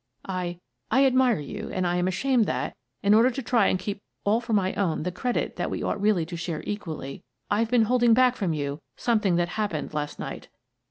[0.25, 0.57] I—
[0.89, 4.41] I admire you and I am ashamed that, in order to try and keep all
[4.41, 8.15] for my own the credit that we ought really to share equally, I've been holding
[8.15, 10.47] back from you something that happened last night."